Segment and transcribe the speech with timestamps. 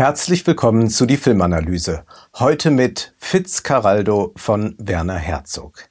[0.00, 2.06] Herzlich willkommen zu die Filmanalyse.
[2.38, 5.90] Heute mit Fitzcarraldo von Werner Herzog.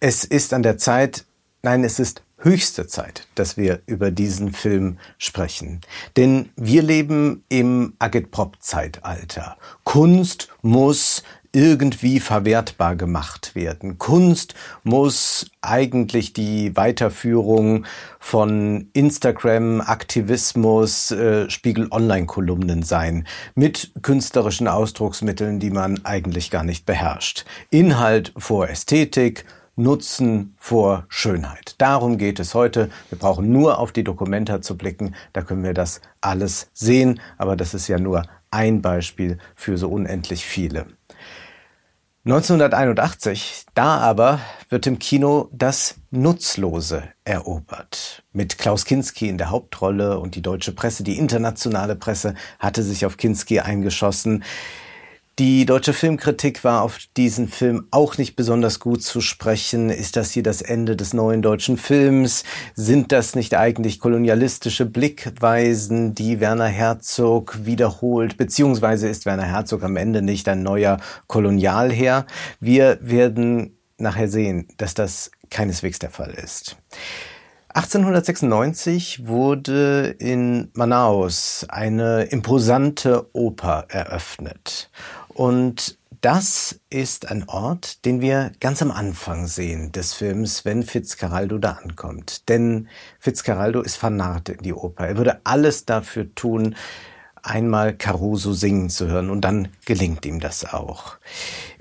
[0.00, 1.24] Es ist an der Zeit,
[1.62, 5.82] nein, es ist höchste Zeit, dass wir über diesen Film sprechen.
[6.16, 9.56] Denn wir leben im Agitprop-Zeitalter.
[9.84, 11.22] Kunst muss
[11.54, 13.98] irgendwie verwertbar gemacht werden.
[13.98, 17.86] Kunst muss eigentlich die Weiterführung
[18.18, 26.86] von Instagram, Aktivismus, äh, Spiegel Online-Kolumnen sein, mit künstlerischen Ausdrucksmitteln, die man eigentlich gar nicht
[26.86, 27.44] beherrscht.
[27.70, 29.44] Inhalt vor Ästhetik,
[29.76, 31.74] Nutzen vor Schönheit.
[31.78, 32.90] Darum geht es heute.
[33.08, 37.56] Wir brauchen nur auf die Dokumenta zu blicken, da können wir das alles sehen, aber
[37.56, 40.86] das ist ja nur ein Beispiel für so unendlich viele.
[42.26, 48.22] 1981, da aber wird im Kino das Nutzlose erobert.
[48.32, 53.04] Mit Klaus Kinski in der Hauptrolle und die deutsche Presse, die internationale Presse hatte sich
[53.04, 54.42] auf Kinski eingeschossen.
[55.40, 59.90] Die deutsche Filmkritik war auf diesen Film auch nicht besonders gut zu sprechen.
[59.90, 62.44] Ist das hier das Ende des neuen deutschen Films?
[62.76, 68.36] Sind das nicht eigentlich kolonialistische Blickweisen, die Werner Herzog wiederholt?
[68.36, 72.26] Beziehungsweise ist Werner Herzog am Ende nicht ein neuer Kolonialherr?
[72.60, 76.76] Wir werden nachher sehen, dass das keineswegs der Fall ist.
[77.76, 84.90] 1896 wurde in Manaus eine imposante Oper eröffnet.
[85.34, 91.58] Und das ist ein Ort, den wir ganz am Anfang sehen des Films, wenn Fitzcarraldo
[91.58, 92.48] da ankommt.
[92.48, 95.06] Denn Fitzcarraldo ist vernarrt in die Oper.
[95.06, 96.76] Er würde alles dafür tun,
[97.42, 101.18] einmal Caruso singen zu hören und dann gelingt ihm das auch.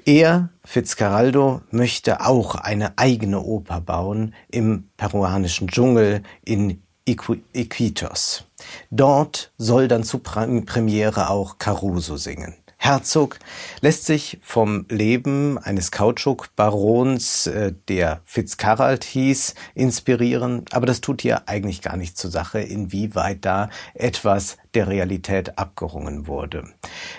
[0.04, 8.46] Er, Fitzcarraldo, möchte auch eine eigene Oper bauen im peruanischen Dschungel in Iquitos.
[8.92, 12.56] Dort soll dann zu Premiere auch Caruso singen.
[12.84, 13.40] Herzog
[13.80, 21.48] lässt sich vom Leben eines Kautschuk-Barons, äh, der Fitzcarrald hieß, inspirieren, aber das tut hier
[21.48, 26.74] eigentlich gar nicht zur Sache, inwieweit da etwas der Realität abgerungen wurde.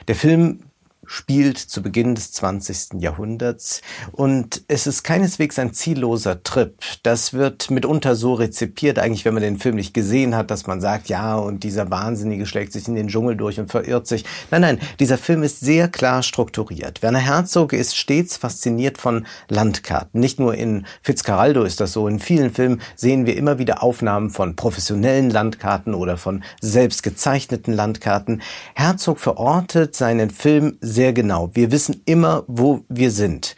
[0.07, 0.61] Der Film
[1.07, 3.01] spielt zu Beginn des 20.
[3.01, 3.83] Jahrhunderts
[4.13, 6.75] und es ist keineswegs ein zielloser Trip.
[7.03, 10.81] Das wird mitunter so rezipiert, eigentlich wenn man den Film nicht gesehen hat, dass man
[10.81, 14.25] sagt, ja, und dieser Wahnsinnige schlägt sich in den Dschungel durch und verirrt sich.
[14.51, 17.03] Nein, nein, dieser Film ist sehr klar strukturiert.
[17.03, 20.21] Werner Herzog ist stets fasziniert von Landkarten.
[20.21, 22.09] Nicht nur in Fitzcarraldo ist das so.
[22.09, 27.73] In vielen Filmen sehen wir immer wieder Aufnahmen von professionellen Landkarten oder von selbst gezeichneten
[27.73, 28.43] Landkarten.
[28.75, 31.51] Herzog verortet seinen Film sehr genau.
[31.55, 33.57] Wir wissen immer, wo wir sind.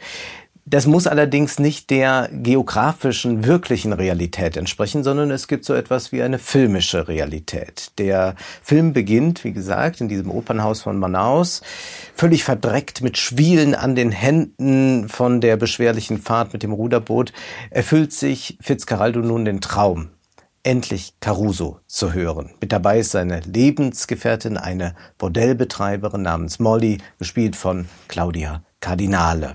[0.69, 6.21] Das muss allerdings nicht der geografischen, wirklichen Realität entsprechen, sondern es gibt so etwas wie
[6.21, 7.93] eine filmische Realität.
[7.99, 11.61] Der Film beginnt, wie gesagt, in diesem Opernhaus von Manaus,
[12.15, 17.31] völlig verdreckt mit Schwielen an den Händen von der beschwerlichen Fahrt mit dem Ruderboot,
[17.69, 20.09] erfüllt sich Fitzcarraldo nun den Traum,
[20.67, 22.51] endlich Caruso zu hören.
[22.59, 29.53] Mit dabei ist seine Lebensgefährtin, eine Bordellbetreiberin namens Molly, gespielt von Claudia Cardinale.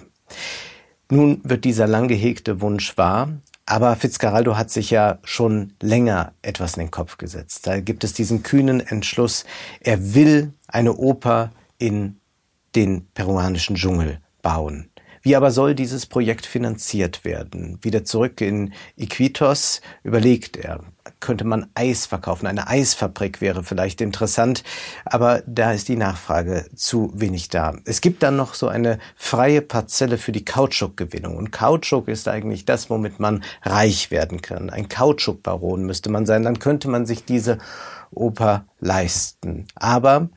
[1.10, 3.28] Nun wird dieser lang gehegte Wunsch wahr,
[3.66, 7.66] aber Fitzcarraldo hat sich ja schon länger etwas in den Kopf gesetzt.
[7.66, 9.44] Da gibt es diesen kühnen Entschluss,
[9.80, 12.16] er will eine Oper in
[12.74, 14.88] den peruanischen Dschungel bauen.
[15.22, 17.78] Wie aber soll dieses Projekt finanziert werden?
[17.80, 20.80] Wieder zurück in Iquitos überlegt er,
[21.22, 22.46] könnte man Eis verkaufen.
[22.46, 24.62] Eine Eisfabrik wäre vielleicht interessant,
[25.06, 27.76] aber da ist die Nachfrage zu wenig da.
[27.86, 31.36] Es gibt dann noch so eine freie Parzelle für die Kautschukgewinnung.
[31.36, 34.68] Und Kautschuk ist eigentlich das, womit man reich werden kann.
[34.68, 36.42] Ein Kautschukbaron müsste man sein.
[36.42, 37.56] Dann könnte man sich diese
[38.10, 39.66] Oper leisten.
[39.74, 40.28] Aber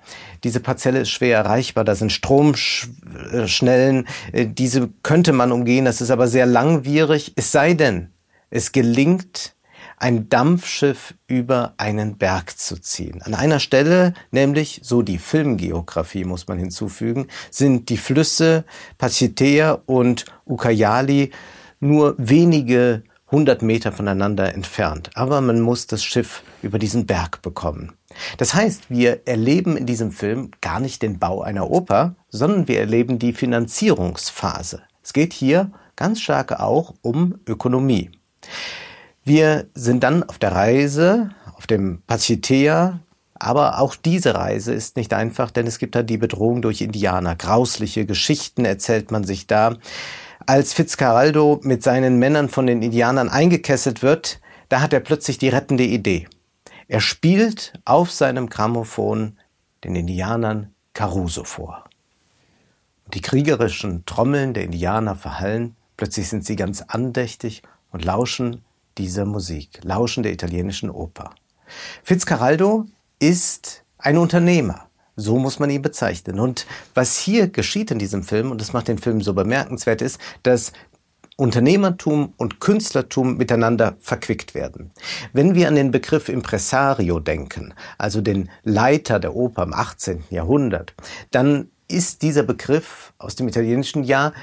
[0.44, 6.12] diese Parzelle ist schwer erreichbar, da sind Stromschnellen, äh, diese könnte man umgehen, das ist
[6.12, 8.12] aber sehr langwierig, es sei denn,
[8.50, 9.55] es gelingt,
[9.98, 13.22] ein Dampfschiff über einen Berg zu ziehen.
[13.22, 18.66] An einer Stelle, nämlich, so die Filmgeografie muss man hinzufügen, sind die Flüsse
[18.98, 21.32] Pachitea und Ucayali
[21.80, 25.10] nur wenige hundert Meter voneinander entfernt.
[25.16, 27.94] Aber man muss das Schiff über diesen Berg bekommen.
[28.38, 32.80] Das heißt, wir erleben in diesem Film gar nicht den Bau einer Oper, sondern wir
[32.80, 34.84] erleben die Finanzierungsphase.
[35.04, 38.12] Es geht hier ganz stark auch um Ökonomie.
[39.28, 43.00] Wir sind dann auf der Reise, auf dem Pachitea,
[43.34, 47.36] aber auch diese Reise ist nicht einfach, denn es gibt da die Bedrohung durch Indianer.
[47.36, 49.78] Grausliche Geschichten erzählt man sich da.
[50.46, 54.40] Als Fitzcarraldo mit seinen Männern von den Indianern eingekesselt wird,
[54.70, 56.28] da hat er plötzlich die rettende Idee.
[56.88, 59.40] Er spielt auf seinem Grammophon
[59.84, 61.86] den Indianern Caruso vor.
[63.16, 68.62] Die kriegerischen Trommeln der Indianer verhallen, plötzlich sind sie ganz andächtig und lauschen
[68.98, 71.32] dieser Musik, lauschen der italienischen Oper.
[72.04, 72.86] Fitzcarraldo
[73.20, 74.88] ist ein Unternehmer.
[75.16, 76.40] So muss man ihn bezeichnen.
[76.40, 80.20] Und was hier geschieht in diesem Film, und das macht den Film so bemerkenswert, ist,
[80.44, 80.74] dass
[81.38, 84.92] Unternehmertum und Künstlertum miteinander verquickt werden.
[85.34, 90.24] Wenn wir an den Begriff Impresario denken, also den Leiter der Oper im 18.
[90.30, 90.94] Jahrhundert,
[91.32, 94.34] dann ist dieser Begriff aus dem italienischen Jahr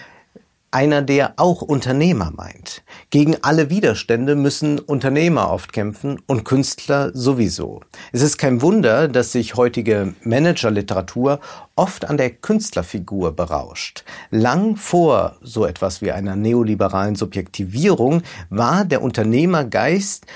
[0.72, 2.82] einer, der auch Unternehmer meint.
[3.10, 7.80] Gegen alle Widerstände müssen Unternehmer oft kämpfen und Künstler sowieso.
[8.12, 11.40] Es ist kein Wunder, dass sich heutige Managerliteratur
[11.76, 14.04] oft an der Künstlerfigur berauscht.
[14.30, 20.26] Lang vor so etwas wie einer neoliberalen Subjektivierung war der Unternehmergeist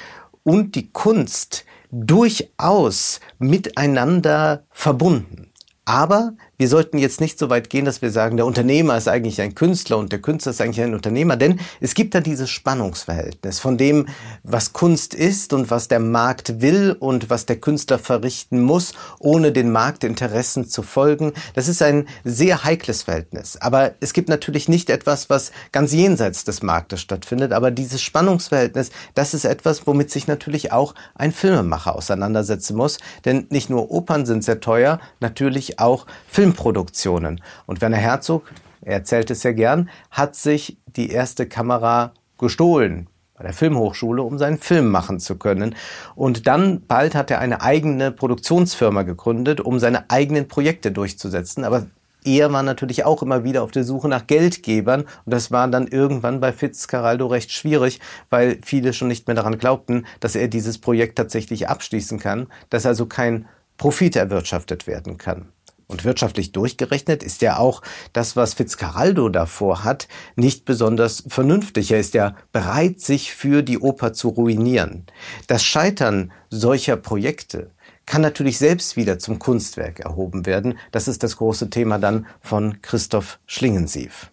[0.42, 5.50] und die Kunst durchaus miteinander verbunden.
[5.84, 9.40] Aber wir sollten jetzt nicht so weit gehen, dass wir sagen, der Unternehmer ist eigentlich
[9.40, 13.58] ein Künstler und der Künstler ist eigentlich ein Unternehmer, denn es gibt da dieses Spannungsverhältnis
[13.58, 14.06] von dem,
[14.42, 19.52] was Kunst ist und was der Markt will und was der Künstler verrichten muss, ohne
[19.52, 21.32] den Marktinteressen zu folgen.
[21.54, 23.56] Das ist ein sehr heikles Verhältnis.
[23.60, 27.52] Aber es gibt natürlich nicht etwas, was ganz jenseits des Marktes stattfindet.
[27.52, 32.98] Aber dieses Spannungsverhältnis, das ist etwas, womit sich natürlich auch ein Filmemacher auseinandersetzen muss.
[33.24, 37.40] Denn nicht nur Opern sind sehr teuer, natürlich auch Film Filmproduktionen.
[37.66, 38.52] Und Werner Herzog,
[38.82, 44.38] er erzählt es sehr gern, hat sich die erste Kamera gestohlen bei der Filmhochschule, um
[44.38, 45.74] seinen Film machen zu können.
[46.14, 51.64] Und dann bald hat er eine eigene Produktionsfirma gegründet, um seine eigenen Projekte durchzusetzen.
[51.64, 51.86] Aber
[52.24, 55.88] er war natürlich auch immer wieder auf der Suche nach Geldgebern und das war dann
[55.88, 58.00] irgendwann bei Fitzcarraldo recht schwierig,
[58.30, 62.86] weil viele schon nicht mehr daran glaubten, dass er dieses Projekt tatsächlich abschließen kann, dass
[62.86, 63.46] also kein
[63.76, 65.52] Profit erwirtschaftet werden kann.
[65.88, 67.80] Und wirtschaftlich durchgerechnet ist ja auch
[68.12, 71.92] das, was Fitzcarraldo davor hat, nicht besonders vernünftig.
[71.92, 75.06] Er ist ja bereit, sich für die Oper zu ruinieren.
[75.46, 77.70] Das Scheitern solcher Projekte
[78.04, 80.78] kann natürlich selbst wieder zum Kunstwerk erhoben werden.
[80.90, 84.30] Das ist das große Thema dann von Christoph Schlingensief.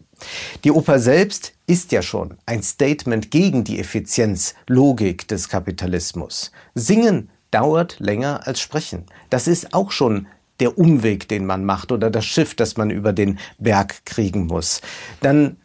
[0.64, 6.52] Die Oper selbst ist ja schon ein Statement gegen die Effizienzlogik des Kapitalismus.
[6.76, 9.06] Singen dauert länger als sprechen.
[9.30, 10.28] Das ist auch schon
[10.64, 14.80] der Umweg, den man macht oder das Schiff, das man über den Berg kriegen muss.
[15.20, 15.58] Dann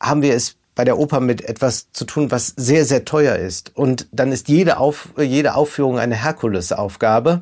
[0.00, 3.76] haben wir es bei der Oper mit etwas zu tun, was sehr, sehr teuer ist.
[3.76, 7.40] Und dann ist jede, Auf, jede Aufführung eine Herkulesaufgabe.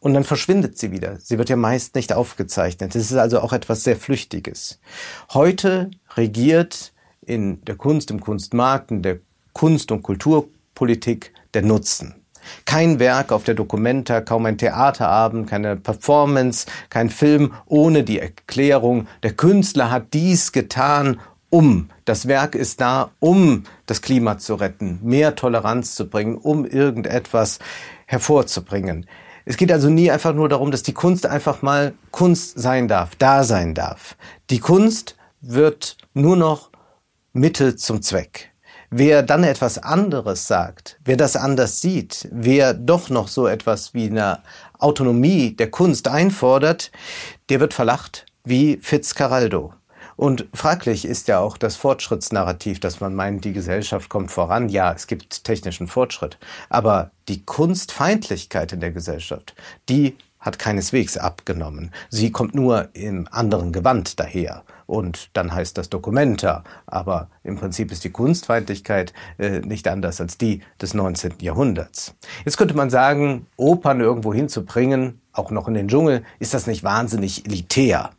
[0.00, 1.18] Und dann verschwindet sie wieder.
[1.18, 2.94] Sie wird ja meist nicht aufgezeichnet.
[2.94, 4.80] Es ist also auch etwas sehr Flüchtiges.
[5.32, 6.92] Heute regiert
[7.24, 9.20] in der Kunst, im Kunstmarkt, in der
[9.54, 12.19] Kunst- und Kulturpolitik der Nutzen.
[12.64, 19.06] Kein Werk auf der Documenta, kaum ein Theaterabend, keine Performance, kein Film ohne die Erklärung,
[19.22, 21.20] der Künstler hat dies getan,
[21.50, 21.90] um.
[22.04, 27.58] Das Werk ist da, um das Klima zu retten, mehr Toleranz zu bringen, um irgendetwas
[28.06, 29.06] hervorzubringen.
[29.44, 33.16] Es geht also nie einfach nur darum, dass die Kunst einfach mal Kunst sein darf,
[33.16, 34.16] da sein darf.
[34.50, 36.70] Die Kunst wird nur noch
[37.32, 38.49] Mittel zum Zweck.
[38.92, 44.06] Wer dann etwas anderes sagt, wer das anders sieht, wer doch noch so etwas wie
[44.06, 44.40] eine
[44.80, 46.90] Autonomie der Kunst einfordert,
[47.50, 49.74] der wird verlacht wie Fitzcarraldo.
[50.16, 54.68] Und fraglich ist ja auch das Fortschrittsnarrativ, dass man meint, die Gesellschaft kommt voran.
[54.68, 56.36] Ja, es gibt technischen Fortschritt.
[56.68, 59.54] Aber die Kunstfeindlichkeit in der Gesellschaft,
[59.88, 61.92] die hat keineswegs abgenommen.
[62.08, 64.64] Sie kommt nur im anderen Gewand daher.
[64.86, 66.64] Und dann heißt das Dokumenta.
[66.86, 71.34] Aber im Prinzip ist die Kunstfeindlichkeit äh, nicht anders als die des 19.
[71.40, 72.14] Jahrhunderts.
[72.44, 76.82] Jetzt könnte man sagen, Opern irgendwo hinzubringen, auch noch in den Dschungel, ist das nicht
[76.82, 78.10] wahnsinnig elitär?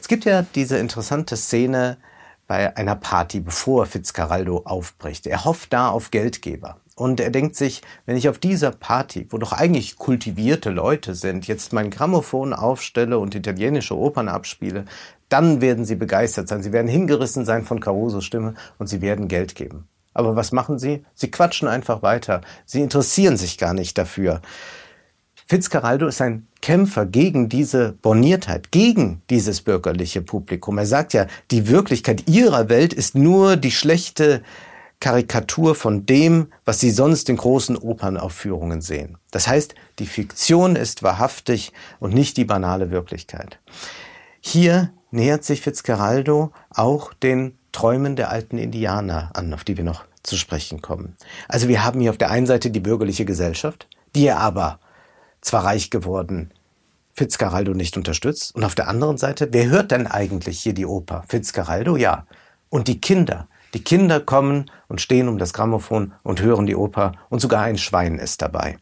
[0.00, 1.98] Es gibt ja diese interessante Szene
[2.46, 5.26] bei einer Party, bevor Fitzcarraldo aufbricht.
[5.26, 6.80] Er hofft da auf Geldgeber.
[6.98, 11.46] Und er denkt sich, wenn ich auf dieser Party, wo doch eigentlich kultivierte Leute sind,
[11.46, 14.86] jetzt mein Grammophon aufstelle und italienische Opern abspiele,
[15.28, 16.62] dann werden sie begeistert sein.
[16.62, 19.86] Sie werden hingerissen sein von Carusos Stimme und sie werden Geld geben.
[20.14, 21.04] Aber was machen sie?
[21.14, 22.40] Sie quatschen einfach weiter.
[22.64, 24.40] Sie interessieren sich gar nicht dafür.
[25.48, 30.78] Fitzcarraldo ist ein Kämpfer gegen diese Borniertheit, gegen dieses bürgerliche Publikum.
[30.78, 34.42] Er sagt ja, die Wirklichkeit ihrer Welt ist nur die schlechte
[35.00, 39.18] Karikatur von dem, was Sie sonst in großen Opernaufführungen sehen.
[39.30, 43.58] Das heißt, die Fiktion ist wahrhaftig und nicht die banale Wirklichkeit.
[44.40, 50.04] Hier nähert sich Fitzgeraldo auch den Träumen der alten Indianer an, auf die wir noch
[50.22, 51.16] zu sprechen kommen.
[51.48, 54.80] Also wir haben hier auf der einen Seite die bürgerliche Gesellschaft, die aber
[55.40, 56.52] zwar reich geworden
[57.16, 58.54] Fitzcarraldo nicht unterstützt.
[58.54, 61.24] Und auf der anderen Seite, wer hört denn eigentlich hier die Oper?
[61.28, 62.26] Fitzcarraldo, ja.
[62.68, 63.48] Und die Kinder.
[63.76, 67.76] Die Kinder kommen und stehen um das Grammophon und hören die Oper und sogar ein
[67.76, 68.78] Schwein ist dabei.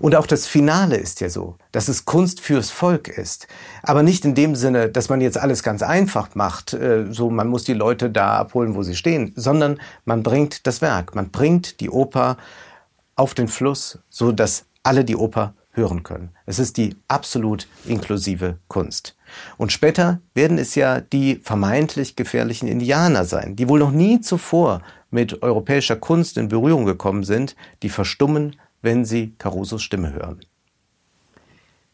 [0.00, 3.46] Und auch das Finale ist ja so, dass es Kunst fürs Volk ist.
[3.84, 7.46] Aber nicht in dem Sinne, dass man jetzt alles ganz einfach macht, äh, so man
[7.46, 11.78] muss die Leute da abholen, wo sie stehen, sondern man bringt das Werk, man bringt
[11.78, 12.36] die Oper
[13.14, 16.30] auf den Fluss, so dass alle die Oper hören können.
[16.46, 19.16] Es ist die absolut inklusive Kunst.
[19.56, 24.82] Und später werden es ja die vermeintlich gefährlichen Indianer sein, die wohl noch nie zuvor
[25.10, 30.40] mit europäischer Kunst in Berührung gekommen sind, die verstummen, wenn sie Carusos Stimme hören.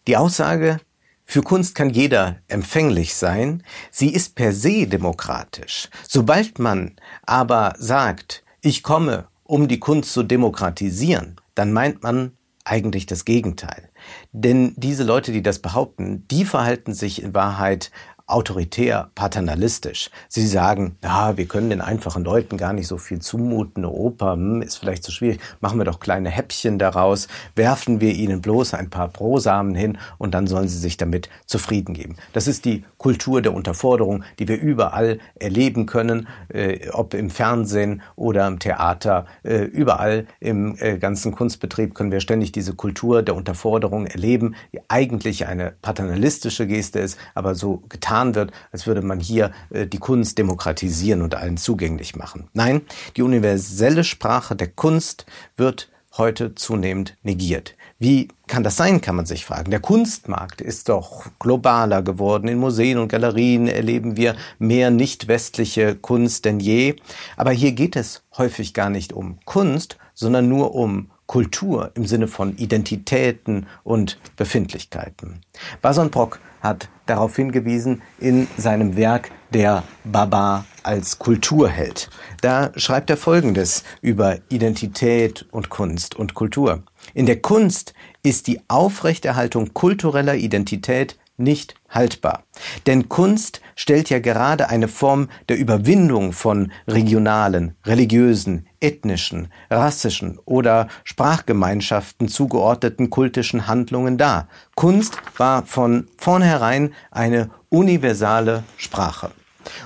[0.06, 0.80] Die Aussage,
[1.24, 5.90] für Kunst kann jeder empfänglich sein, sie ist per se demokratisch.
[6.08, 12.37] Sobald man aber sagt, ich komme, um die Kunst zu demokratisieren, dann meint man
[12.68, 13.90] eigentlich das Gegenteil.
[14.32, 17.90] Denn diese Leute, die das behaupten, die verhalten sich in Wahrheit
[18.28, 20.10] autoritär, paternalistisch.
[20.28, 23.84] Sie sagen, ja, wir können den einfachen Leuten gar nicht so viel zumuten.
[23.84, 25.40] Eine Oper hm, ist vielleicht zu schwierig.
[25.60, 30.34] Machen wir doch kleine Häppchen daraus, werfen wir ihnen bloß ein paar Brosamen hin und
[30.34, 32.16] dann sollen sie sich damit zufrieden geben.
[32.34, 38.02] Das ist die Kultur der Unterforderung, die wir überall erleben können, äh, ob im Fernsehen
[38.14, 39.24] oder im Theater.
[39.42, 44.80] Äh, überall im äh, ganzen Kunstbetrieb können wir ständig diese Kultur der Unterforderung erleben, die
[44.88, 49.86] eigentlich eine paternalistische Geste ist, aber so getan getan wird, als würde man hier äh,
[49.86, 52.48] die Kunst demokratisieren und allen zugänglich machen.
[52.52, 52.82] Nein,
[53.16, 57.74] die universelle Sprache der Kunst wird heute zunehmend negiert.
[58.00, 59.70] Wie kann das sein, kann man sich fragen.
[59.70, 62.48] Der Kunstmarkt ist doch globaler geworden.
[62.48, 66.96] In Museen und Galerien erleben wir mehr nicht westliche Kunst denn je.
[67.36, 72.26] Aber hier geht es häufig gar nicht um Kunst, sondern nur um Kultur im Sinne
[72.26, 75.40] von Identitäten und Befindlichkeiten.
[75.82, 82.10] Bason Brock hat darauf hingewiesen in seinem Werk Der Baba als Kulturheld.
[82.40, 86.82] Da schreibt er Folgendes über Identität und Kunst und Kultur.
[87.14, 92.44] In der Kunst ist die Aufrechterhaltung kultureller Identität nicht haltbar.
[92.86, 100.88] Denn Kunst stellt ja gerade eine Form der Überwindung von regionalen, religiösen, ethnischen, rassischen oder
[101.04, 104.48] Sprachgemeinschaften zugeordneten kultischen Handlungen dar.
[104.74, 109.30] Kunst war von vornherein eine universale Sprache.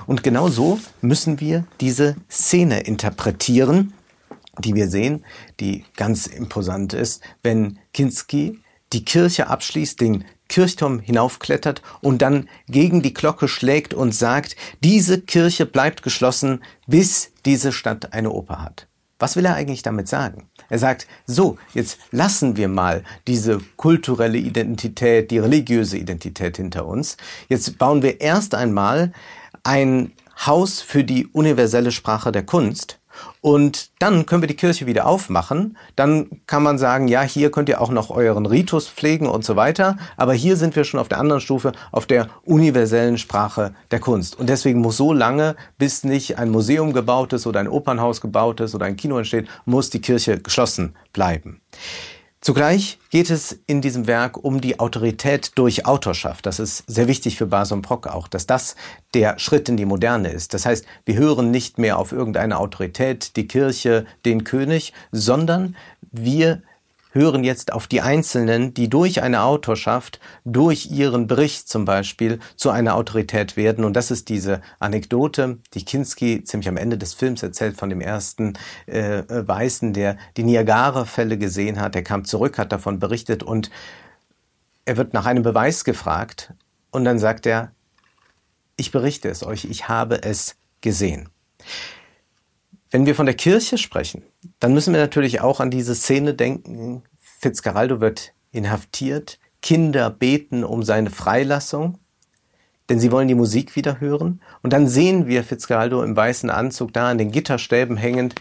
[0.05, 3.93] Und genau so müssen wir diese Szene interpretieren,
[4.59, 5.25] die wir sehen,
[5.59, 8.59] die ganz imposant ist, wenn Kinski
[8.93, 15.19] die Kirche abschließt, den Kirchturm hinaufklettert und dann gegen die Glocke schlägt und sagt, diese
[15.19, 18.87] Kirche bleibt geschlossen, bis diese Stadt eine Oper hat.
[19.17, 20.49] Was will er eigentlich damit sagen?
[20.69, 27.17] Er sagt, so, jetzt lassen wir mal diese kulturelle Identität, die religiöse Identität hinter uns.
[27.49, 29.11] Jetzt bauen wir erst einmal
[29.63, 30.11] ein
[30.45, 32.99] Haus für die universelle Sprache der Kunst
[33.41, 35.77] und dann können wir die Kirche wieder aufmachen.
[35.95, 39.55] Dann kann man sagen, ja, hier könnt ihr auch noch euren Ritus pflegen und so
[39.55, 39.97] weiter.
[40.17, 44.39] Aber hier sind wir schon auf der anderen Stufe, auf der universellen Sprache der Kunst.
[44.39, 48.59] Und deswegen muss so lange, bis nicht ein Museum gebaut ist oder ein Opernhaus gebaut
[48.59, 51.61] ist oder ein Kino entsteht, muss die Kirche geschlossen bleiben.
[52.43, 56.45] Zugleich geht es in diesem Werk um die Autorität durch Autorschaft.
[56.45, 58.75] Das ist sehr wichtig für Bason Brock auch, dass das
[59.13, 60.53] der Schritt in die Moderne ist.
[60.53, 65.77] Das heißt, wir hören nicht mehr auf irgendeine Autorität, die Kirche, den König, sondern
[66.11, 66.61] wir
[67.13, 72.71] hören jetzt auf die Einzelnen, die durch eine Autorschaft, durch ihren Bericht zum Beispiel, zu
[72.71, 73.85] einer Autorität werden.
[73.85, 78.01] Und das ist diese Anekdote, die Kinski ziemlich am Ende des Films erzählt von dem
[78.01, 78.53] ersten
[78.87, 81.95] äh, Weißen, der die Niagara-Fälle gesehen hat.
[81.95, 83.69] Der kam zurück, hat davon berichtet und
[84.85, 86.53] er wird nach einem Beweis gefragt
[86.91, 87.71] und dann sagt er,
[88.75, 91.29] ich berichte es euch, ich habe es gesehen.
[92.93, 94.21] Wenn wir von der Kirche sprechen,
[94.59, 97.01] dann müssen wir natürlich auch an diese Szene denken.
[97.17, 101.97] Fitzcarraldo wird inhaftiert, Kinder beten um seine Freilassung,
[102.89, 104.41] denn sie wollen die Musik wieder hören.
[104.61, 108.35] Und dann sehen wir Fitzcarraldo im weißen Anzug da an den Gitterstäben hängend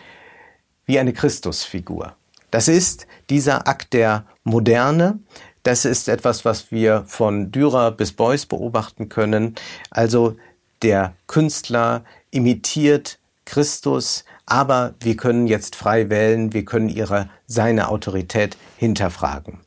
[0.85, 2.15] wie eine Christusfigur.
[2.51, 5.19] Das ist dieser Akt der Moderne.
[5.63, 9.55] Das ist etwas, was wir von Dürer bis Beuys beobachten können.
[9.91, 10.37] Also
[10.83, 18.57] der Künstler imitiert Christus, aber wir können jetzt frei wählen, wir können ihre, seine Autorität
[18.77, 19.61] hinterfragen.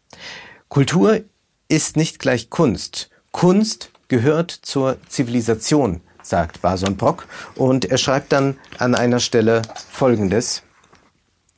[0.70, 1.22] Kultur
[1.67, 3.10] ist nicht gleich Kunst.
[3.32, 7.27] Kunst gehört zur Zivilisation, sagt Bason Brock.
[7.55, 10.63] Und er schreibt dann an einer Stelle Folgendes.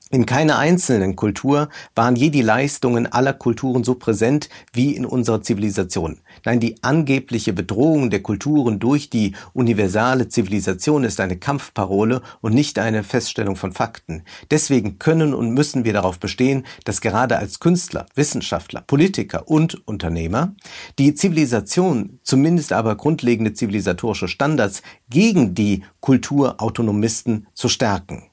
[0.09, 5.41] In keiner einzelnen Kultur waren je die Leistungen aller Kulturen so präsent wie in unserer
[5.41, 6.19] Zivilisation.
[6.45, 12.79] Nein, die angebliche Bedrohung der Kulturen durch die universale Zivilisation ist eine Kampfparole und nicht
[12.79, 14.23] eine Feststellung von Fakten.
[14.49, 20.55] Deswegen können und müssen wir darauf bestehen, dass gerade als Künstler, Wissenschaftler, Politiker und Unternehmer
[20.99, 28.23] die Zivilisation, zumindest aber grundlegende zivilisatorische Standards gegen die Kulturautonomisten zu stärken.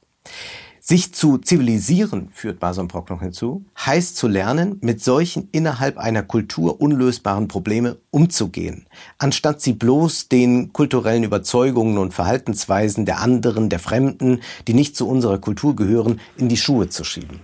[0.86, 6.78] Sich zu zivilisieren, führt Bason noch hinzu, heißt zu lernen, mit solchen innerhalb einer Kultur
[6.78, 8.86] unlösbaren Probleme umzugehen,
[9.16, 15.08] anstatt sie bloß den kulturellen Überzeugungen und Verhaltensweisen der anderen, der Fremden, die nicht zu
[15.08, 17.40] unserer Kultur gehören, in die Schuhe zu schieben.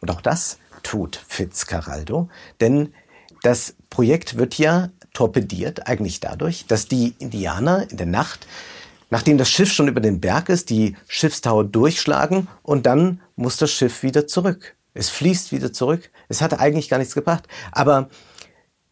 [0.00, 2.28] Und auch das tut Fitzcarraldo,
[2.60, 2.94] denn
[3.42, 8.46] das Projekt wird ja torpediert eigentlich dadurch, dass die Indianer in der Nacht
[9.10, 13.70] nachdem das Schiff schon über den Berg ist, die Schiffstaue durchschlagen und dann muss das
[13.70, 14.74] Schiff wieder zurück.
[14.94, 16.10] Es fließt wieder zurück.
[16.28, 17.48] Es hatte eigentlich gar nichts gebracht.
[17.72, 18.08] Aber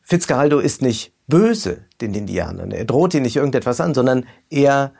[0.00, 2.72] Fitzgeraldo ist nicht böse den Indianern.
[2.72, 4.92] Er droht ihnen nicht irgendetwas an, sondern er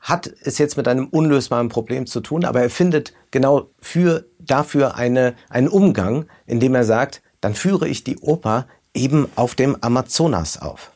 [0.00, 4.96] hat es jetzt mit einem unlösbaren Problem zu tun, aber er findet genau für, dafür
[4.96, 10.60] eine, einen Umgang, indem er sagt, dann führe ich die Oper eben auf dem Amazonas
[10.60, 10.92] auf.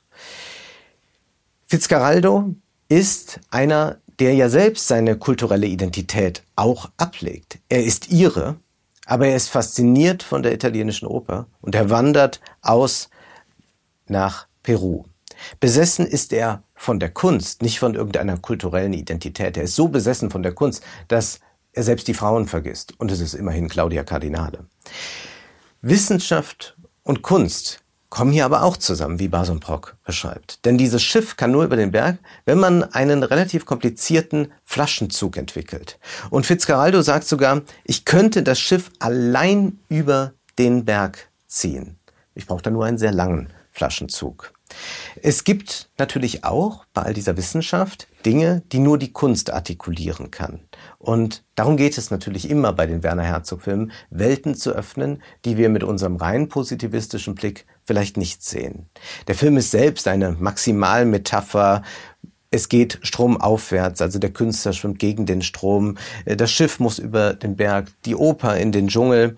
[1.66, 2.54] Fitzgeraldo
[2.94, 7.58] ist einer, der ja selbst seine kulturelle Identität auch ablegt.
[7.68, 8.54] Er ist ihre,
[9.04, 13.10] aber er ist fasziniert von der italienischen Oper und er wandert aus
[14.06, 15.06] nach Peru.
[15.58, 19.56] Besessen ist er von der Kunst, nicht von irgendeiner kulturellen Identität.
[19.56, 21.40] Er ist so besessen von der Kunst, dass
[21.72, 22.94] er selbst die Frauen vergisst.
[23.00, 24.66] Und es ist immerhin Claudia Cardinale.
[25.80, 27.83] Wissenschaft und Kunst
[28.14, 30.64] kommen hier aber auch zusammen, wie Bason Brock beschreibt.
[30.64, 35.98] Denn dieses Schiff kann nur über den Berg, wenn man einen relativ komplizierten Flaschenzug entwickelt.
[36.30, 41.96] Und Fitzcarraldo sagt sogar, ich könnte das Schiff allein über den Berg ziehen.
[42.36, 44.52] Ich brauche da nur einen sehr langen Flaschenzug.
[45.22, 50.60] Es gibt natürlich auch bei all dieser Wissenschaft Dinge, die nur die Kunst artikulieren kann.
[50.98, 55.56] Und darum geht es natürlich immer bei den Werner Herzog Filmen, Welten zu öffnen, die
[55.56, 58.88] wir mit unserem rein positivistischen Blick vielleicht nicht sehen.
[59.28, 61.82] Der Film ist selbst eine Maximalmetapher
[62.54, 67.56] es geht stromaufwärts, also der Künstler schwimmt gegen den Strom, das Schiff muss über den
[67.56, 69.34] Berg, die Oper in den Dschungel.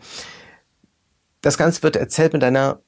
[1.41, 2.81] Das Ganze wird erzählt mit einer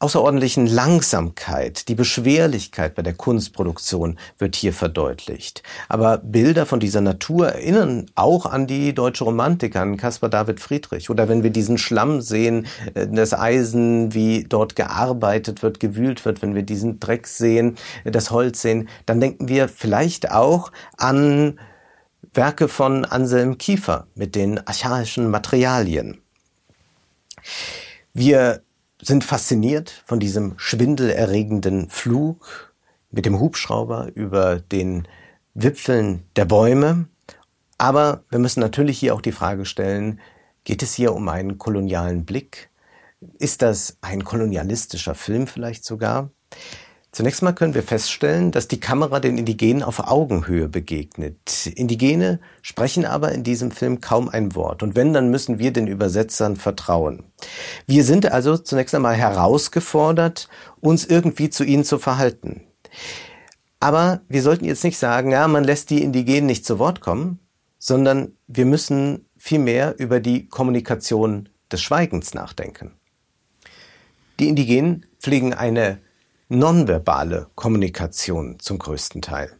[0.00, 5.64] außerordentlichen Langsamkeit, die Beschwerlichkeit bei der Kunstproduktion wird hier verdeutlicht.
[5.88, 11.10] Aber Bilder von dieser Natur erinnern auch an die deutsche Romantik, an Caspar David Friedrich.
[11.10, 16.42] Oder wenn wir diesen Schlamm sehen, äh, das Eisen, wie dort gearbeitet wird, gewühlt wird,
[16.42, 21.58] wenn wir diesen Dreck sehen, äh, das Holz sehen, dann denken wir vielleicht auch an
[22.32, 26.20] Werke von Anselm Kiefer mit den archaischen Materialien.
[28.12, 28.62] Wir
[29.00, 32.74] sind fasziniert von diesem schwindelerregenden Flug
[33.10, 35.06] mit dem Hubschrauber über den
[35.54, 37.06] Wipfeln der Bäume.
[37.78, 40.20] Aber wir müssen natürlich hier auch die Frage stellen,
[40.64, 42.70] geht es hier um einen kolonialen Blick?
[43.38, 46.30] Ist das ein kolonialistischer Film vielleicht sogar?
[47.10, 51.66] Zunächst mal können wir feststellen, dass die Kamera den Indigenen auf Augenhöhe begegnet.
[51.66, 54.82] Indigene sprechen aber in diesem Film kaum ein Wort.
[54.82, 57.24] Und wenn, dann müssen wir den Übersetzern vertrauen.
[57.86, 60.48] Wir sind also zunächst einmal herausgefordert,
[60.80, 62.62] uns irgendwie zu ihnen zu verhalten.
[63.80, 67.38] Aber wir sollten jetzt nicht sagen, ja, man lässt die Indigenen nicht zu Wort kommen,
[67.78, 72.92] sondern wir müssen vielmehr über die Kommunikation des Schweigens nachdenken.
[74.40, 76.00] Die Indigenen pflegen eine
[76.48, 79.52] nonverbale Kommunikation zum größten Teil.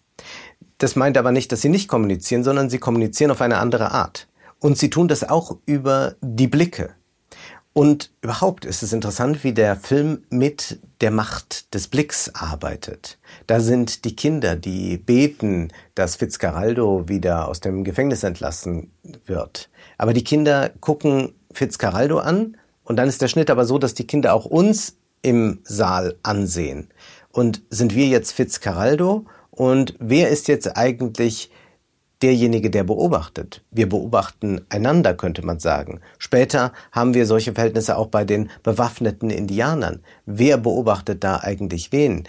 [0.78, 4.28] Das meint aber nicht, dass sie nicht kommunizieren, sondern sie kommunizieren auf eine andere Art.
[4.60, 6.90] Und sie tun das auch über die Blicke.
[7.72, 13.18] Und überhaupt ist es interessant, wie der Film mit der Macht des Blicks arbeitet.
[13.46, 18.90] Da sind die Kinder, die beten, dass Fitzcarraldo wieder aus dem Gefängnis entlassen
[19.26, 19.70] wird.
[19.96, 24.06] Aber die Kinder gucken Fitzcarraldo an und dann ist der Schnitt aber so, dass die
[24.06, 26.88] Kinder auch uns im Saal ansehen.
[27.30, 29.26] Und sind wir jetzt Fitzcarraldo?
[29.50, 31.50] Und wer ist jetzt eigentlich
[32.22, 33.62] derjenige, der beobachtet?
[33.70, 36.00] Wir beobachten einander, könnte man sagen.
[36.18, 40.02] Später haben wir solche Verhältnisse auch bei den bewaffneten Indianern.
[40.26, 42.24] Wer beobachtet da eigentlich wen?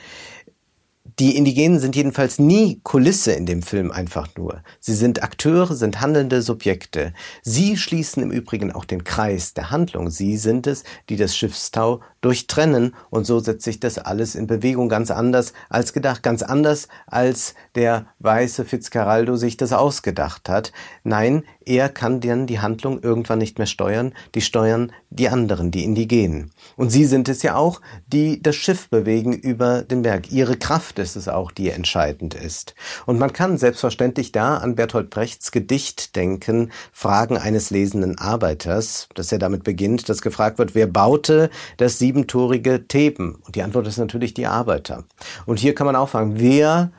[1.19, 4.63] Die Indigenen sind jedenfalls nie Kulisse in dem Film einfach nur.
[4.79, 7.13] Sie sind Akteure, sind handelnde Subjekte.
[7.41, 10.11] Sie schließen im Übrigen auch den Kreis der Handlung.
[10.11, 14.89] Sie sind es, die das Schiffstau durchtrennen und so setzt sich das alles in Bewegung
[14.89, 20.71] ganz anders als gedacht, ganz anders als der weiße Fitzcarraldo sich das ausgedacht hat.
[21.03, 25.83] Nein, er kann dann die Handlung irgendwann nicht mehr steuern, die steuern die anderen, die
[25.83, 26.51] Indigenen.
[26.75, 30.31] Und sie sind es ja auch, die das Schiff bewegen über den Berg.
[30.31, 32.75] Ihre Kraft ist es auch, die entscheidend ist.
[33.05, 39.31] Und man kann selbstverständlich da an Bertolt Brechts Gedicht denken, Fragen eines lesenden Arbeiters, dass
[39.31, 43.35] er damit beginnt, dass gefragt wird, wer baute das siebentorige Theben?
[43.45, 45.03] Und die Antwort ist natürlich die Arbeiter.
[45.45, 46.91] Und hier kann man auch fragen, wer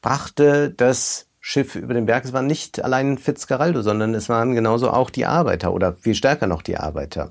[0.00, 2.24] brachte das Schiff über den Berg.
[2.24, 6.48] Es war nicht allein Fitzgeraldo, sondern es waren genauso auch die Arbeiter oder viel stärker
[6.48, 7.30] noch die Arbeiter.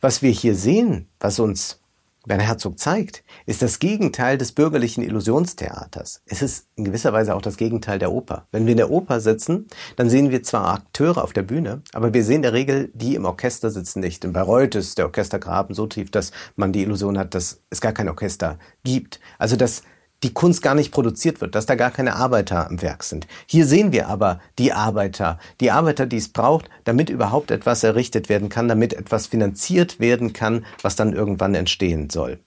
[0.00, 1.80] Was wir hier sehen, was uns
[2.26, 6.22] Werner Herzog zeigt, ist das Gegenteil des bürgerlichen Illusionstheaters.
[6.26, 8.48] Es ist in gewisser Weise auch das Gegenteil der Oper.
[8.50, 12.12] Wenn wir in der Oper sitzen, dann sehen wir zwar Akteure auf der Bühne, aber
[12.12, 14.24] wir sehen in der Regel die im Orchester sitzen nicht.
[14.24, 17.92] In Bayreuth ist der Orchestergraben so tief, dass man die Illusion hat, dass es gar
[17.92, 19.20] kein Orchester gibt.
[19.38, 19.82] Also dass
[20.22, 23.26] die Kunst gar nicht produziert wird, dass da gar keine Arbeiter am Werk sind.
[23.46, 28.28] Hier sehen wir aber die Arbeiter, die Arbeiter, die es braucht, damit überhaupt etwas errichtet
[28.28, 32.38] werden kann, damit etwas finanziert werden kann, was dann irgendwann entstehen soll.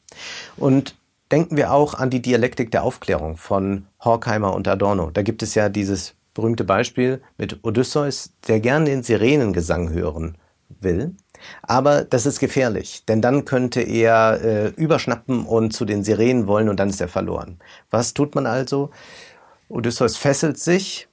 [0.57, 0.95] Und
[1.31, 5.11] denken wir auch an die Dialektik der Aufklärung von Horkheimer und Adorno.
[5.11, 10.37] Da gibt es ja dieses berühmte Beispiel mit Odysseus, der gern den Sirenengesang hören
[10.79, 11.15] will
[11.61, 16.69] aber das ist gefährlich, denn dann könnte er äh, überschnappen und zu den Sirenen wollen
[16.69, 17.59] und dann ist er verloren.
[17.89, 18.91] Was tut man also?
[19.69, 21.07] Odysseus fesselt sich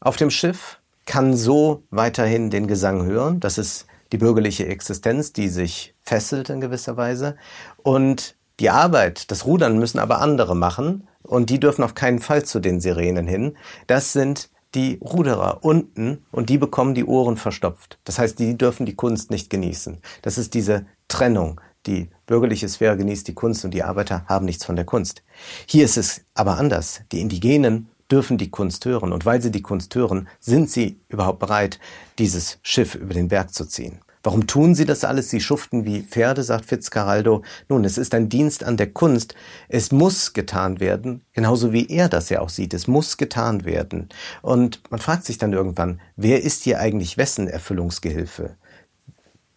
[0.00, 3.40] auf dem Schiff, kann so weiterhin den Gesang hören.
[3.40, 7.36] Das ist die bürgerliche Existenz, die sich fesselt in gewisser Weise.
[7.82, 12.44] Und die Arbeit, das Rudern müssen aber andere machen und die dürfen auf keinen Fall
[12.44, 13.56] zu den Sirenen hin.
[13.86, 17.98] Das sind die Ruderer unten und die bekommen die Ohren verstopft.
[18.04, 19.98] Das heißt, die dürfen die Kunst nicht genießen.
[20.22, 21.60] Das ist diese Trennung.
[21.86, 25.22] Die bürgerliche Sphäre genießt die Kunst und die Arbeiter haben nichts von der Kunst.
[25.66, 27.00] Hier ist es aber anders.
[27.12, 31.38] Die Indigenen dürfen die Kunst hören und weil sie die Kunst hören, sind sie überhaupt
[31.38, 31.78] bereit,
[32.18, 34.00] dieses Schiff über den Berg zu ziehen.
[34.22, 35.30] Warum tun sie das alles?
[35.30, 37.42] Sie schuften wie Pferde, sagt Fitzcarraldo.
[37.68, 39.34] Nun, es ist ein Dienst an der Kunst.
[39.68, 42.74] Es muss getan werden, genauso wie er das ja auch sieht.
[42.74, 44.08] Es muss getan werden.
[44.42, 48.56] Und man fragt sich dann irgendwann, wer ist hier eigentlich wessen Erfüllungsgehilfe?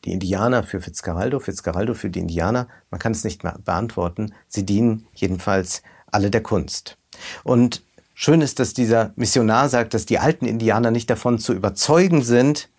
[0.05, 4.33] Die Indianer für Fitzcarraldo, Fitzcarraldo für die Indianer, man kann es nicht mehr beantworten.
[4.47, 6.97] Sie dienen jedenfalls alle der Kunst.
[7.43, 7.83] Und
[8.15, 12.69] schön ist, dass dieser Missionar sagt, dass die alten Indianer nicht davon zu überzeugen sind,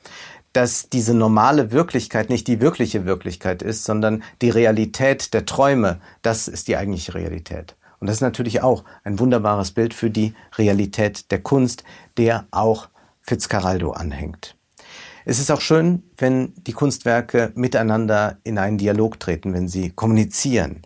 [0.52, 6.48] dass diese normale Wirklichkeit nicht die wirkliche Wirklichkeit ist, sondern die Realität der Träume, das
[6.48, 7.76] ist die eigentliche Realität.
[8.00, 11.84] Und das ist natürlich auch ein wunderbares Bild für die Realität der Kunst,
[12.16, 12.88] der auch
[13.20, 14.56] Fitzcarraldo anhängt.
[15.24, 20.82] Es ist auch schön, wenn die Kunstwerke miteinander in einen Dialog treten, wenn sie kommunizieren.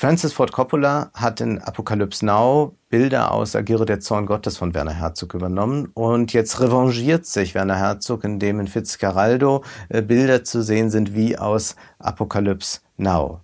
[0.00, 4.94] Francis Ford Coppola hat in Apocalypse Now Bilder aus Agiere der Zorn Gottes von Werner
[4.94, 10.88] Herzog übernommen und jetzt revanchiert sich Werner Herzog, indem in Fitzcarraldo äh, Bilder zu sehen
[10.88, 13.42] sind wie aus Apocalypse Now.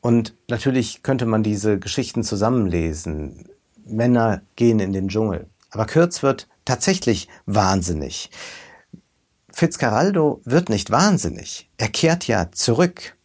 [0.00, 3.48] Und natürlich könnte man diese Geschichten zusammenlesen.
[3.86, 5.46] Männer gehen in den Dschungel.
[5.70, 8.32] Aber Kürz wird tatsächlich wahnsinnig.
[9.52, 11.70] Fitzcarraldo wird nicht wahnsinnig.
[11.78, 13.16] Er kehrt ja zurück.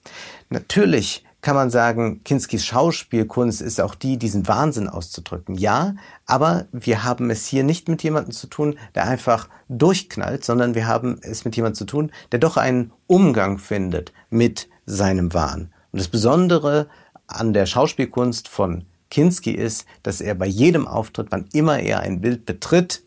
[0.49, 5.53] Natürlich kann man sagen, Kinskis Schauspielkunst ist auch die, diesen Wahnsinn auszudrücken.
[5.53, 5.93] Ja,
[6.25, 10.88] aber wir haben es hier nicht mit jemandem zu tun, der einfach durchknallt, sondern wir
[10.88, 15.71] haben es mit jemandem zu tun, der doch einen Umgang findet mit seinem Wahn.
[15.91, 16.88] Und das Besondere
[17.27, 22.21] an der Schauspielkunst von Kinski ist, dass er bei jedem Auftritt, wann immer er ein
[22.21, 23.03] Bild betritt,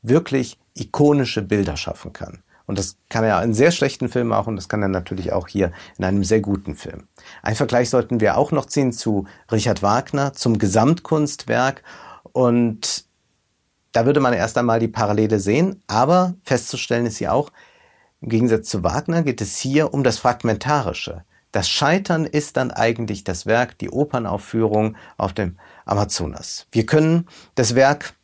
[0.00, 2.42] wirklich ikonische Bilder schaffen kann.
[2.66, 5.48] Und das kann er in sehr schlechten Filmen auch und das kann er natürlich auch
[5.48, 7.08] hier in einem sehr guten Film.
[7.42, 11.82] Ein Vergleich sollten wir auch noch ziehen zu Richard Wagner, zum Gesamtkunstwerk.
[12.32, 13.04] Und
[13.92, 17.50] da würde man erst einmal die Parallele sehen, aber festzustellen ist hier auch,
[18.20, 21.24] im Gegensatz zu Wagner geht es hier um das Fragmentarische.
[21.50, 26.66] Das Scheitern ist dann eigentlich das Werk, die Opernaufführung auf dem Amazonas.
[26.70, 28.14] Wir können das Werk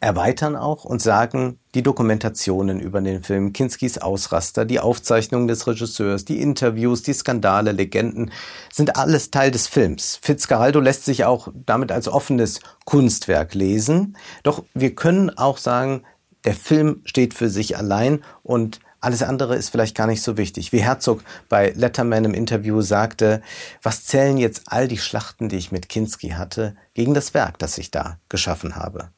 [0.00, 6.24] erweitern auch und sagen, die Dokumentationen über den Film, Kinskis Ausraster, die Aufzeichnungen des Regisseurs,
[6.24, 8.30] die Interviews, die Skandale, Legenden,
[8.72, 10.18] sind alles Teil des Films.
[10.22, 14.16] Fitzcarraldo lässt sich auch damit als offenes Kunstwerk lesen.
[14.42, 16.02] Doch wir können auch sagen,
[16.44, 20.72] der Film steht für sich allein und alles andere ist vielleicht gar nicht so wichtig.
[20.72, 23.42] Wie Herzog bei Letterman im Interview sagte,
[23.82, 27.78] was zählen jetzt all die Schlachten, die ich mit Kinski hatte, gegen das Werk, das
[27.78, 29.10] ich da geschaffen habe?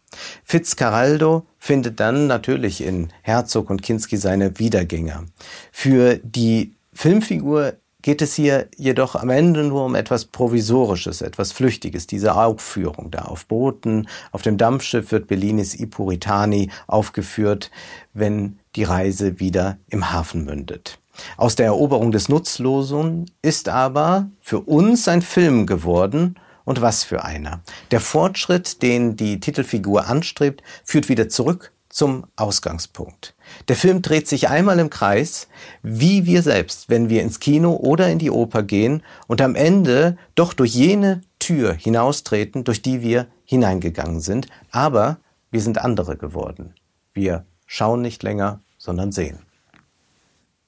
[0.42, 5.25] Fitzcarraldo findet dann natürlich in Herzog und Kinski seine Wiedergänger.
[5.70, 12.07] Für die Filmfigur geht es hier jedoch am Ende nur um etwas Provisorisches, etwas Flüchtiges,
[12.07, 13.23] diese Aufführung da.
[13.23, 17.71] Auf Booten, auf dem Dampfschiff wird Bellinis I Puritani aufgeführt,
[18.12, 20.99] wenn die Reise wieder im Hafen mündet.
[21.38, 26.37] Aus der Eroberung des Nutzlosen ist aber für uns ein Film geworden,
[26.67, 27.61] und was für einer.
[27.90, 33.37] Der Fortschritt, den die Titelfigur anstrebt, führt wieder zurück zum Ausgangspunkt.
[33.68, 35.46] Der Film dreht sich einmal im Kreis,
[35.80, 40.18] wie wir selbst, wenn wir ins Kino oder in die Oper gehen und am Ende
[40.35, 45.18] doch durch jene Tür hinaustreten, durch die wir hineingegangen sind, aber
[45.52, 46.74] wir sind andere geworden.
[47.12, 49.38] Wir schauen nicht länger, sondern sehen.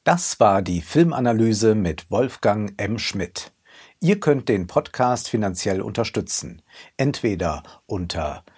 [0.05, 3.01] Das war die Filmanalyse mit Wolfgang M.
[3.01, 3.51] Schmidt.
[3.99, 6.63] Ihr könnt den Podcast finanziell unterstützen.
[6.97, 8.45] Entweder unter